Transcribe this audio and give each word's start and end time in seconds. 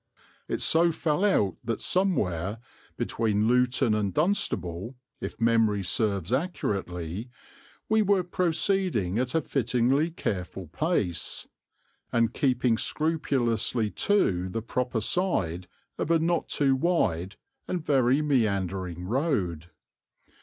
It 0.47 0.61
so 0.61 0.91
fell 0.91 1.23
out 1.23 1.57
that 1.63 1.79
somewhere, 1.79 2.57
between 2.97 3.47
Luton 3.47 3.93
and 3.93 4.11
Dunstable, 4.11 4.95
if 5.19 5.39
memory 5.39 5.83
serves 5.83 6.33
accurately, 6.33 7.29
we 7.87 8.01
were 8.01 8.23
proceeding 8.23 9.19
at 9.19 9.35
a 9.35 9.41
fittingly 9.43 10.09
careful 10.09 10.65
pace, 10.65 11.47
and 12.11 12.33
keeping 12.33 12.79
scrupulously 12.79 13.91
to 13.91 14.49
the 14.49 14.63
proper 14.63 15.01
side 15.01 15.67
of 15.99 16.09
a 16.09 16.17
not 16.17 16.49
too 16.49 16.75
wide 16.75 17.35
and 17.67 17.85
very 17.85 18.23
meandering 18.23 19.05
road. 19.05 19.69